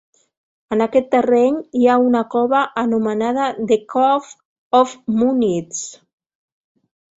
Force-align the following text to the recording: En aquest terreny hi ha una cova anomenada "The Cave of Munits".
En 0.75 0.79
aquest 0.85 1.11
terreny 1.15 1.59
hi 1.79 1.83
ha 1.87 1.97
una 2.05 2.21
cova 2.35 2.63
anomenada 2.85 3.51
"The 3.73 3.79
Cave 3.95 4.35
of 4.81 4.99
Munits". 5.21 5.87